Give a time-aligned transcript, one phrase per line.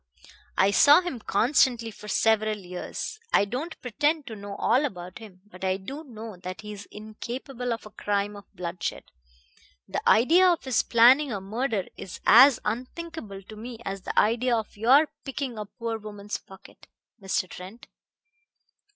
[0.57, 3.19] I saw him constantly for several years.
[3.31, 6.87] I don't pretend to know all about him; but I do know that he is
[6.89, 9.11] incapable of a crime of bloodshed.
[9.87, 14.57] The idea of his planning a murder is as unthinkable to me as the idea
[14.57, 16.87] of your picking a poor woman's pocket,
[17.21, 17.47] Mr.
[17.47, 17.85] Trent.